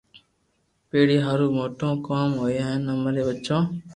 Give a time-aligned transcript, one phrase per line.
[0.89, 3.57] پيڙي ھارون موٽو ڪوم ھوئي ھين امري ٻچو